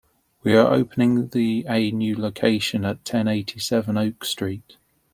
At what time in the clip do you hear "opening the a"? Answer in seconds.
0.73-1.91